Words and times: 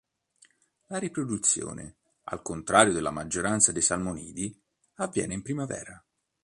La 0.87 0.97
riproduzione, 0.97 1.97
al 2.23 2.41
contrario 2.41 2.91
della 2.91 3.11
maggioranza 3.11 3.71
dei 3.71 3.83
salmonidi, 3.83 4.59
avviene 4.95 5.35
in 5.35 5.43
primavera. 5.43 6.03